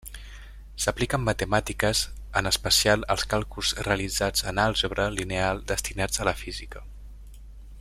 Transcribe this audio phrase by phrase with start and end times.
[0.85, 2.01] S'aplica en matemàtiques
[2.41, 6.83] en especial als càlculs realitzats en àlgebra lineal destinats a la física.